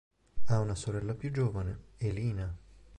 Ha 0.45 0.57
una 0.59 0.73
sorella 0.73 1.13
più 1.13 1.31
giovane, 1.31 1.77
Elina. 1.97 2.51